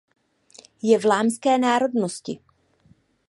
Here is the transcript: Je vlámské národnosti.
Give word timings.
Je 0.81 0.97
vlámské 0.97 1.57
národnosti. 1.57 2.39